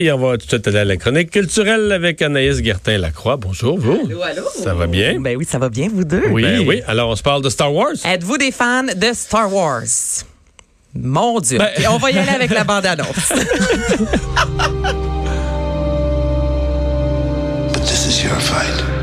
[0.00, 3.36] Et on va tout de suite aller à la chronique culturelle avec Anaïs Gertin-Lacroix.
[3.36, 3.98] Bonjour, vous.
[4.06, 4.44] Allô, allô.
[4.54, 5.18] Ça va bien?
[5.18, 6.28] Ben oui, ça va bien, vous deux.
[6.30, 6.44] Oui.
[6.64, 6.82] oui.
[6.86, 7.96] Alors, on se parle de Star Wars?
[8.04, 9.82] Êtes-vous des fans de Star Wars?
[10.94, 11.58] Mon Dieu.
[11.58, 11.72] Ben...
[11.90, 13.08] on va y aller avec la bande-annonce.
[17.72, 18.97] But this is your fight.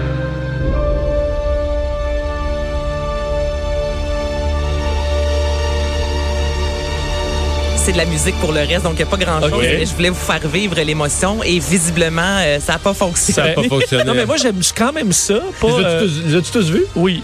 [7.86, 9.64] C'est de la musique pour le reste, donc il n'y a pas grand-chose.
[9.64, 13.36] Je voulais vous faire vivre l'émotion et visiblement, euh, ça n'a pas fonctionné.
[13.36, 14.04] Ça n'a pas fonctionné.
[14.04, 15.36] non, mais moi, j'aime quand même ça.
[15.62, 15.68] Pas,
[16.26, 16.86] les as-tu tous, vus?
[16.96, 17.22] Oui.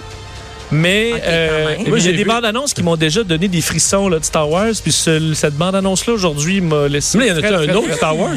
[0.72, 4.26] Mais euh, moi, j'ai des bandes annonces qui m'ont déjà donné des frissons là, de
[4.26, 4.74] Star Wars.
[4.82, 7.18] Puis cette bande annonce là aujourd'hui m'a laissé.
[7.18, 7.94] Mais il y en a un autre?
[7.96, 8.36] Star Wars?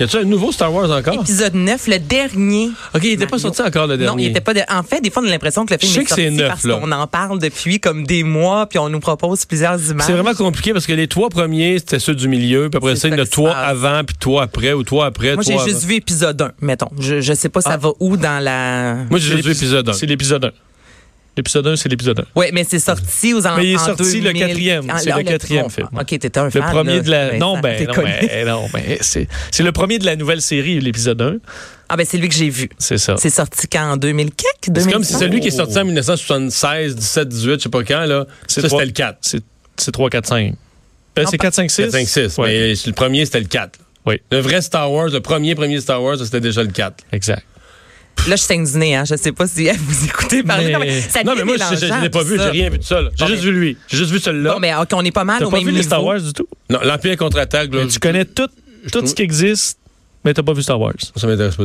[0.00, 1.14] Y a-tu un nouveau Star Wars encore?
[1.14, 2.70] Épisode 9, le dernier.
[2.94, 4.12] OK, il n'était pas sorti encore le dernier.
[4.12, 4.52] Non, il n'était pas.
[4.70, 7.06] En fait, des fois, on a l'impression que le film est sorti parce qu'on en
[7.08, 10.06] parle depuis comme des mois, puis on nous propose plusieurs images.
[10.06, 13.08] C'est vraiment compliqué parce que les trois premiers, c'était ceux du milieu, puis après ça,
[13.08, 15.34] il y en a trois avant, puis trois après, ou trois après.
[15.34, 16.88] Moi, j'ai juste vu épisode 1, mettons.
[17.00, 17.76] Je, je sais pas ça ah.
[17.76, 18.94] va où dans la.
[19.10, 19.92] Moi, j'ai juste vu épisode 1.
[19.94, 20.50] C'est l'épisode 1.
[21.38, 22.24] L'épisode 1, c'est l'épisode 1.
[22.34, 23.62] Oui, mais c'est sorti aux alentours.
[23.62, 24.92] Mais il est sorti le quatrième.
[24.98, 25.88] C'est le quatrième film.
[25.96, 26.62] OK, t'étais un fan.
[26.62, 27.38] Le premier de la.
[27.38, 29.28] Non, ben, non, ben, non, ben, c'est
[29.62, 31.36] le premier de la nouvelle série, l'épisode 1.
[31.88, 32.68] Ah, ben, c'est lui que j'ai vu.
[32.76, 33.14] C'est ça.
[33.18, 33.92] C'est sorti quand?
[33.92, 34.70] En 2004?
[34.74, 38.04] C'est comme si celui qui est sorti en 1976, 17, 18, je sais pas quand,
[38.04, 38.26] là.
[38.48, 39.18] Ça, c'était le 4.
[39.76, 40.54] C'est 3, 4, 5.
[41.16, 41.82] c'est 4, 5, 6.
[41.82, 42.38] 4, 5, 6.
[42.38, 43.78] Mais le premier, c'était le 4.
[44.06, 44.20] Oui.
[44.32, 46.96] Le vrai Star Wars, le premier, premier Star Wars, c'était déjà le 4.
[47.12, 47.44] Exact.
[48.26, 49.04] Là, je saigne du nez, hein.
[49.04, 50.72] Je sais pas si vous écoutez parler.
[50.72, 53.00] Non, mais, non, mais moi, je, ne l'ai pas vu, j'ai rien vu de ça.
[53.14, 53.76] J'ai juste vu lui.
[53.88, 54.54] J'ai juste vu celui-là.
[54.54, 55.66] Non, mais on est pas mal au même niveau.
[55.66, 56.48] pas vu les Star Wars du tout?
[56.70, 57.70] Non, l'Empire contre-attaque.
[57.90, 58.48] Tu connais tout,
[58.92, 59.78] tout ce qui existe
[60.24, 60.94] mais t'as pas vu Star Wars.
[61.16, 61.64] Ça m'intéresse pas.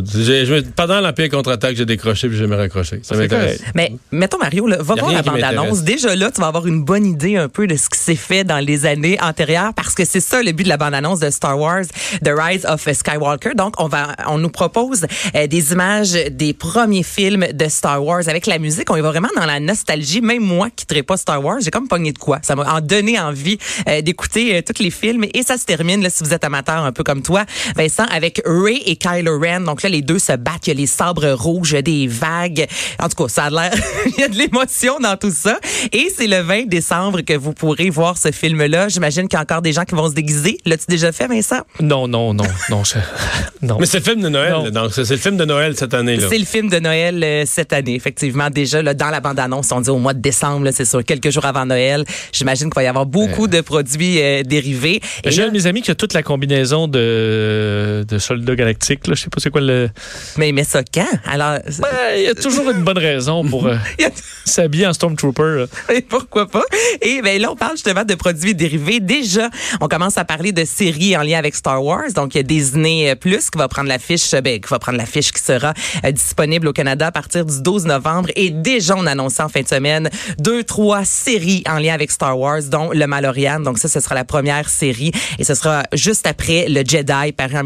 [0.75, 2.99] pendant l'Empire contre-attaque, j'ai décroché puis j'ai me raccroché.
[3.01, 3.61] Ça m'intéresse.
[3.75, 5.83] Mais mettons, Mario, va voir la bande-annonce.
[5.83, 8.43] Déjà là, tu vas avoir une bonne idée un peu de ce qui s'est fait
[8.43, 11.59] dans les années antérieures parce que c'est ça le but de la bande-annonce de Star
[11.59, 11.83] Wars,
[12.23, 13.55] The Rise of Skywalker.
[13.55, 18.27] Donc, on va, on nous propose euh, des images des premiers films de Star Wars
[18.27, 18.89] avec la musique.
[18.91, 20.21] On y va vraiment dans la nostalgie.
[20.21, 22.39] Même moi qui ne pas Star Wars, j'ai comme pogné de quoi.
[22.43, 25.25] Ça m'a donné envie euh, d'écouter euh, tous les films.
[25.33, 28.42] Et ça se termine, là, si vous êtes amateur un peu comme toi, Vincent, avec
[28.45, 29.61] Ray et Kylo Ren.
[29.61, 30.67] Donc là, les deux se battent.
[30.67, 32.67] Il y a les sabres rouges, des vagues.
[32.99, 33.73] En tout cas, ça a l'air.
[34.05, 35.59] il y a de l'émotion dans tout ça.
[35.91, 38.89] Et c'est le 20 décembre que vous pourrez voir ce film-là.
[38.89, 40.57] J'imagine qu'il y a encore des gens qui vont se déguiser.
[40.65, 41.61] L'as-tu déjà fait, Vincent?
[41.79, 42.83] Non, non, non, non.
[43.61, 43.77] non.
[43.79, 44.71] Mais c'est le film de Noël.
[44.71, 46.17] Donc, c'est le film de Noël cette année.
[46.17, 48.49] là C'est le film de Noël euh, cette année, effectivement.
[48.49, 51.45] Déjà, là, dans la bande-annonce, on dit au mois de décembre, c'est sûr, quelques jours
[51.45, 52.03] avant Noël.
[52.31, 55.01] J'imagine qu'il va y avoir beaucoup de produits euh, dérivés.
[55.25, 59.13] J'ai un de mes amis qui a toute la combinaison de, de soldats galactiques je
[59.15, 59.89] sais pas c'est quoi le.
[60.37, 61.05] Mais il met ça quand?
[61.25, 61.59] Alors.
[61.79, 63.75] Ben, il y a toujours une bonne raison pour euh,
[64.45, 65.65] s'habiller en Stormtrooper.
[65.93, 66.63] Et pourquoi pas?
[67.01, 68.99] Et ben là, on parle justement de produits dérivés.
[68.99, 69.49] Déjà,
[69.81, 72.11] on commence à parler de séries en lien avec Star Wars.
[72.15, 74.97] Donc, il y a Disney euh, Plus qui va prendre l'affiche, ben, qui va prendre
[74.97, 75.73] l'affiche qui sera
[76.05, 78.29] euh, disponible au Canada à partir du 12 novembre.
[78.35, 82.11] Et déjà, on a annoncé en fin de semaine deux, trois séries en lien avec
[82.11, 83.59] Star Wars, dont Le Malorian.
[83.59, 85.11] Donc, ça, ce sera la première série.
[85.39, 87.63] Et ce sera juste après Le Jedi, paru en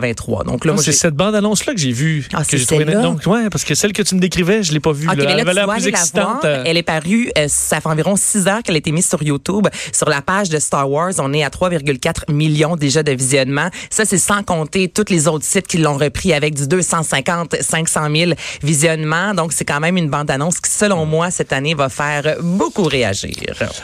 [0.00, 0.44] 1983.
[0.44, 2.84] Donc là, ah, c'est cette bande annonce là que j'ai vue ah, que j'ai trouvé
[2.84, 5.08] donc ouais parce que celle que tu me décrivais, je l'ai pas vue.
[5.08, 6.44] Okay, elle avait l'air plus excitante.
[6.44, 9.68] Elle est parue euh, ça fait environ 6 heures qu'elle a été mise sur YouTube
[9.92, 13.68] sur la page de Star Wars, on est à 3,4 millions déjà de visionnements.
[13.90, 18.00] Ça c'est sans compter tous les autres sites qui l'ont repris avec du 250 500
[18.14, 19.34] 000 visionnements.
[19.34, 22.84] Donc c'est quand même une bande annonce qui selon moi cette année va faire beaucoup
[22.84, 23.34] réagir.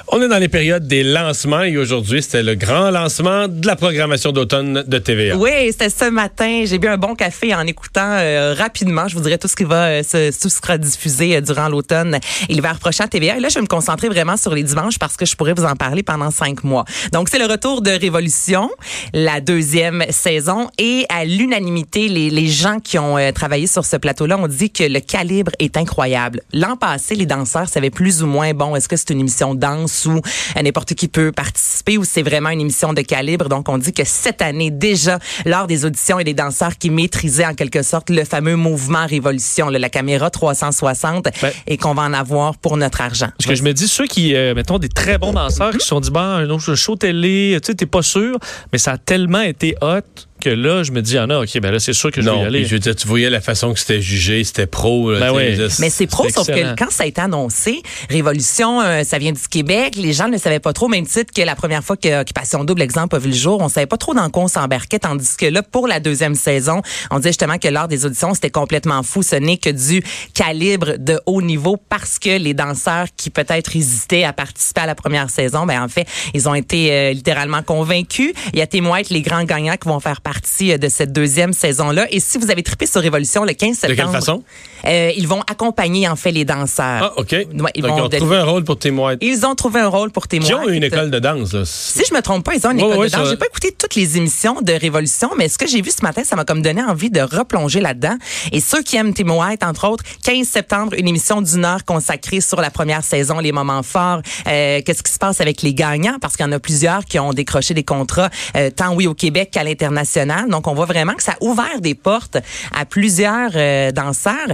[0.09, 3.77] On est dans les périodes des lancements et aujourd'hui c'était le grand lancement de la
[3.77, 5.37] programmation d'automne de TVA.
[5.37, 9.23] Oui, c'était ce matin j'ai bu un bon café en écoutant euh, rapidement, je vous
[9.23, 12.55] dirais tout ce qui va euh, se, tout ce sera diffusé euh, durant l'automne et
[12.55, 13.39] l'hiver prochain à TVA.
[13.39, 15.65] Et là, je vais me concentrer vraiment sur les dimanches parce que je pourrais vous
[15.65, 16.85] en parler pendant cinq mois.
[17.13, 18.71] Donc, c'est le retour de Révolution,
[19.15, 24.39] la deuxième saison, et à l'unanimité, les, les gens qui ont travaillé sur ce plateau-là
[24.39, 26.43] ont dit que le calibre est incroyable.
[26.53, 30.07] L'an passé, les danseurs savaient plus ou moins, bon, est-ce que c'est une émission danse
[30.07, 30.21] ou
[30.63, 33.49] n'importe qui peut participer ou c'est vraiment une émission de calibre?
[33.49, 37.47] Donc, on dit que cette année, déjà, lors des auditions et des danseurs qui maîtrisaient
[37.47, 41.29] en quelque sorte le fameux mouvement révolution, la caméra 360,
[41.67, 43.29] et qu'on va en avoir pour notre argent.
[43.39, 45.87] Parce que je me dis, ceux qui, euh, mettons, des très bons danseurs qui se
[45.87, 48.39] sont dit, bon, un autre show télé, tu sais, t'es pas sûr,
[48.73, 51.71] mais ça a tellement été hot que là, je me dis, ah non, OK, ben
[51.71, 52.65] là, c'est sûr que je vais y aller.
[52.65, 55.13] Je veux dire, tu voyais la façon que c'était jugé, c'était pro.
[55.13, 55.33] Ben
[55.79, 59.49] mais c'est pro, sauf que quand ça a été annoncé, Révolution, euh, ça vient du
[59.49, 62.65] Québec, les gens ne savaient pas trop, même titre que la première fois que Occupation
[62.65, 65.37] Double, exemple, a vu le jour, on savait pas trop dans quoi on s'embarquait, tandis
[65.37, 69.03] que là, pour la deuxième saison, on disait justement que lors des auditions, c'était complètement
[69.03, 69.23] fou.
[69.23, 70.03] Ce n'est que du
[70.35, 74.95] calibre de haut niveau parce que les danseurs qui peut-être hésitaient à participer à la
[74.95, 78.33] première saison, ben en fait, ils ont été euh, littéralement convaincus.
[78.53, 82.07] Il y a témoin les grands gagnants qui vont faire partie de cette deuxième saison-là.
[82.11, 83.91] Et si vous avez trippé sur Révolution le 15 septembre...
[83.91, 84.43] De quelle façon?
[84.85, 86.85] Euh, ils vont accompagner, en fait, les danseurs.
[87.03, 87.33] Ah, OK.
[87.33, 89.19] Ouais, ils, Donc, vont ils ont de- trouvé un rôle pour White.
[89.23, 90.47] ils ont trouvé un rôle pour témoin.
[90.49, 91.63] Qui ont une école de danse, là?
[91.65, 93.25] Si je me trompe pas, ils ont une école de danse.
[93.25, 96.03] ça- J'ai pas écouté toutes les émissions de Révolution, mais ce que j'ai vu ce
[96.03, 98.17] matin, ça m'a comme donné envie de replonger là-dedans.
[98.53, 102.41] Et ceux qui aiment Tim White, entre autres, 15 septembre, une émission d'une heure consacrée
[102.41, 106.19] sur la première saison, les moments forts, euh, qu'est-ce qui se passe avec les gagnants,
[106.21, 109.15] parce qu'il y en a plusieurs qui ont décroché des contrats, euh, tant oui au
[109.15, 110.16] Québec qu'à l'international.
[110.49, 112.39] Donc, on voit vraiment que ça a ouvert des portes
[112.75, 114.49] à plusieurs euh, danseurs.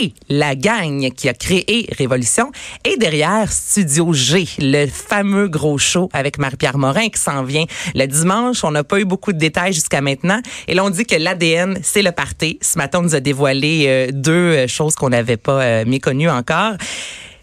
[0.00, 2.50] Et la gang qui a créé Révolution
[2.84, 7.64] est derrière Studio G, le fameux gros show avec Marie-Pierre Morin qui s'en vient
[7.94, 8.64] le dimanche.
[8.64, 10.40] On n'a pas eu beaucoup de détails jusqu'à maintenant.
[10.68, 12.58] Et là, on dit que l'ADN, c'est le party.
[12.62, 16.30] Ce matin, on nous a dévoilé euh, deux euh, choses qu'on n'avait pas euh, méconnues
[16.30, 16.74] encore.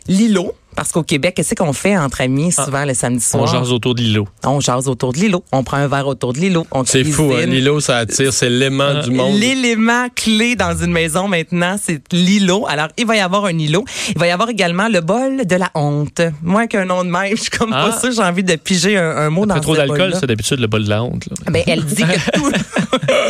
[0.08, 0.54] L'îlot.
[0.80, 3.48] Parce qu'au Québec, qu'est-ce qu'on fait entre amis souvent le samedi On soir?
[3.48, 4.30] jase autour de l'îlot.
[4.46, 5.44] On jase autour de l'îlot.
[5.52, 6.66] On prend un verre autour de l'îlot.
[6.72, 7.46] On C'est fou, hein.
[7.48, 9.38] L'îlot, ça attire, c'est l'aimant du monde.
[9.38, 12.66] L'élément clé dans une maison maintenant, c'est l'îlot.
[12.70, 13.84] Alors, il va y avoir un îlot.
[14.16, 16.22] Il va y avoir également le bol de la honte.
[16.42, 17.90] Moi, qu'un nom de même, je suis comme Ah.
[17.90, 20.60] pas sûre, j'ai envie de piger un, un mot dans Après trop d'alcool, c'est d'habitude
[20.62, 21.26] le bol de la honte.
[21.30, 21.52] là.
[21.52, 22.52] Ben, elle dit que tout.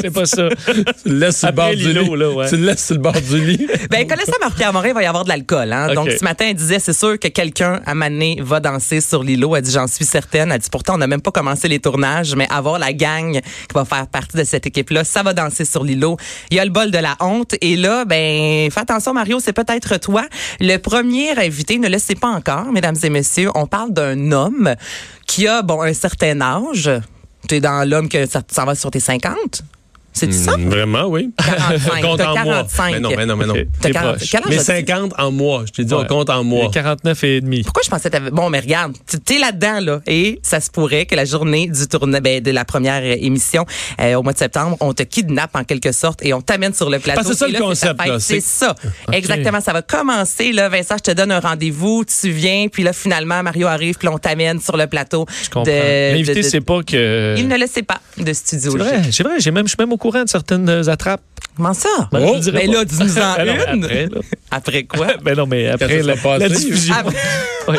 [0.01, 0.50] C'est pas ça.
[1.04, 2.18] Tu le laisses sur le bord du lit.
[2.18, 2.50] là, ouais.
[2.50, 3.68] Tu le laisses sur le bord du lit.
[3.90, 5.74] Ben, connaissant Marie-Pierre Morin, il va y avoir de l'alcool.
[5.74, 5.94] Hein?
[5.94, 9.56] Donc, ce matin, elle disait, c'est sûr que quelqu'un, à Mané, va danser sur l'îlot.
[9.56, 10.51] Elle dit, j'en suis certaine.
[10.51, 13.74] Elle dit, pourtant, on n'a même pas commencé les tournages, mais avoir la gang qui
[13.74, 16.18] va faire partie de cette équipe-là, ça va danser sur l'îlot.
[16.52, 17.56] Il y a le bol de la honte.
[17.62, 20.25] Et là, ben, fais attention, Mario, c'est peut-être toi.
[20.60, 23.50] Le premier invité, ne le sait pas encore, mesdames et messieurs.
[23.56, 24.75] On parle d'un homme
[25.28, 26.90] qui a, bon, un certain âge.
[27.48, 29.63] Tu es dans l'homme que ça s'en va sur tes 50.
[30.14, 30.58] C'est ça?
[30.58, 31.32] Mm, Vraiment, oui.
[31.38, 32.02] 45.
[32.02, 32.44] compte en mois.
[32.68, 32.92] 45.
[32.94, 33.54] Mais non, mais non, mais non.
[33.54, 33.66] Ok.
[33.80, 34.30] T'as T'es 40 proche.
[34.32, 34.66] quel âge Mais as-tu?
[34.66, 35.64] 50 en mois.
[35.68, 36.08] Je t'ai dit, on Ouais.
[36.08, 36.70] compte en Et mois.
[36.72, 37.64] 49 et demi.
[37.64, 38.32] Pourquoi je pensais que t'avais...
[38.32, 40.02] Bon, mais regarde, tu t'es là-dedans, là.
[40.08, 43.66] Et ça se pourrait que la journée du tournoi, ben, de la première émission,
[44.02, 46.90] euh, au mois de septembre, on te kidnappe en quelque sorte et on t'amène sur
[46.90, 47.18] le plateau.
[47.22, 48.02] Parce que c'est ça le là, concept.
[48.20, 48.76] C'est C'est- ça.
[49.12, 49.62] Exactement.
[49.62, 50.70] Ça va commencer, là.
[50.70, 54.18] Vincent, je te donne un rendez-vous, tu viens, puis là, finalement, Mario arrive, puis on
[54.18, 55.26] t'amène sur le plateau.
[55.44, 55.72] Je comprends.
[55.74, 57.36] L'invité sait pas que.
[57.38, 59.40] Il ne le sait pas, de Studio C'est vrai, c'est vrai.
[59.40, 61.22] J'ai même, je suis même au courant de certaines attrapes.
[61.56, 61.90] Comment ça?
[62.12, 62.80] Ben, je Oh, dirai mais pas.
[62.80, 63.84] là, dis-nous-en Ben non, une?
[63.84, 64.22] Après, là.
[64.51, 65.07] Après quoi?
[65.24, 66.96] Ben non, mais après ça la, la diffusion.
[66.98, 67.16] Après-
[67.68, 67.78] Ouais.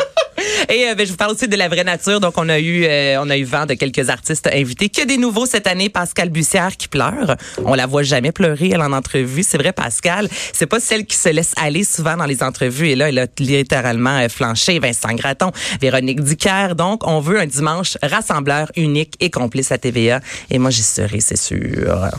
[0.69, 2.19] Et euh, ben, je vous parle aussi de la vraie nature.
[2.19, 4.89] Donc, on a eu, euh, on a eu vent de quelques artistes invités.
[4.89, 5.89] Que des nouveaux cette année.
[5.89, 7.35] Pascal Bussière qui pleure.
[7.65, 9.43] On la voit jamais pleurer, elle, en entrevue.
[9.43, 10.29] C'est vrai, Pascal.
[10.53, 12.89] C'est pas celle qui se laisse aller souvent dans les entrevues.
[12.89, 14.79] Et là, elle a littéralement euh, flanché.
[14.79, 16.75] Vincent Gratton, Véronique Dicker.
[16.75, 20.19] Donc, on veut un dimanche rassembleur unique et complice à TVA.
[20.49, 22.09] Et moi, j'y serai, c'est sûr.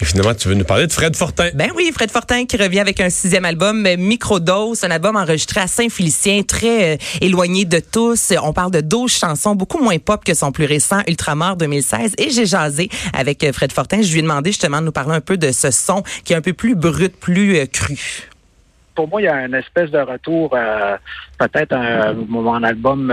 [0.00, 1.50] Et finalement, tu veux nous parler de Fred Fortin.
[1.54, 5.66] Ben oui, Fred Fortin qui revient avec un sixième album, Microdose, un album enregistré à
[5.66, 8.32] Saint-Félicien, très euh, éloigné de tous.
[8.42, 12.14] On parle de 12 chansons, beaucoup moins pop que son plus récent Ultramar 2016.
[12.18, 14.02] Et j'ai jasé avec euh, Fred Fortin.
[14.02, 16.36] Je lui ai demandé justement de nous parler un peu de ce son qui est
[16.36, 18.28] un peu plus brut, plus euh, cru.
[18.94, 20.96] pour moi, il y a une espèce de retour, euh,
[21.38, 23.12] peut-être un, mon album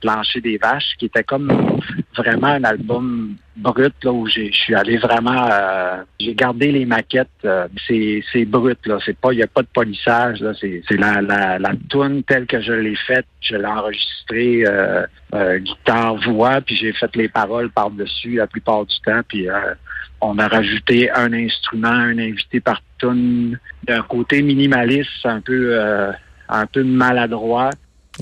[0.00, 1.80] Plancher des vaches, qui était comme
[2.16, 6.84] vraiment un album brut, là, où j'ai- je suis allé vraiment, euh, j'ai gardé les
[6.86, 10.52] maquettes, euh, c'est c'est brut, là, c'est pas, il n'y a pas de polissage, là,
[10.58, 15.04] c'est c'est la, la, la tune telle que je l'ai faite, je l'ai enregistrée, euh,
[15.34, 19.74] euh, guitare, voix, puis j'ai fait les paroles par-dessus la plupart du temps, puis euh,
[20.20, 26.12] on a rajouté un instrument, un invité par tune, d'un côté minimaliste, un peu, euh,
[26.48, 27.70] un peu maladroit.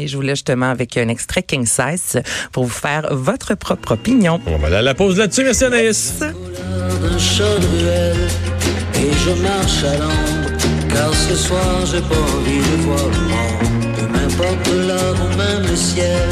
[0.01, 4.41] Et je voulais justement avec un extrait King Size pour vous faire votre propre opinion.
[4.47, 6.15] On va aller à la pause là-dessus, merci Anaïs.
[9.03, 10.51] et je marche à l'ombre
[10.93, 15.63] car ce soir j'ai pas envie de voir le monde peu m'importe l'heure ou même
[15.71, 16.29] le ciel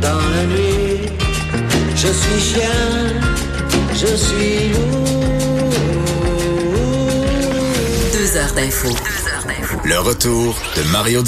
[0.00, 1.10] dans la nuit
[1.96, 3.26] je suis chien
[3.94, 5.16] je suis loup
[8.12, 8.88] Deux heures d'info.
[9.84, 11.22] Le retour de Mario